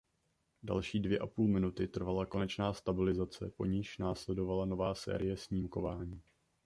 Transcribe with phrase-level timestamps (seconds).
[0.63, 6.21] Další dvě a půl minuty trvala konečná stabilizace po niž následovala nová série snímkování.